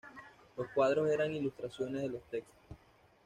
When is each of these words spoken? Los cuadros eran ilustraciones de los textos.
Los 0.57 0.67
cuadros 0.69 1.11
eran 1.11 1.31
ilustraciones 1.35 2.01
de 2.01 2.09
los 2.09 2.23
textos. 2.31 2.75